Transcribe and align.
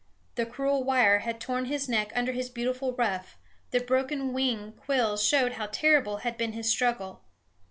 The 0.33 0.47
cruel 0.47 0.83
wire 0.83 1.19
had 1.19 1.39
torn 1.39 1.65
his 1.65 1.87
neck 1.87 2.11
under 2.15 2.31
his 2.31 2.49
beautiful 2.49 2.91
ruff; 2.93 3.37
the 3.69 3.81
broken 3.81 4.33
wing 4.33 4.71
quills 4.71 5.23
showed 5.23 5.53
how 5.53 5.67
terrible 5.67 6.17
had 6.25 6.37
been 6.39 6.53
his 6.53 6.67
struggle. 6.71 7.23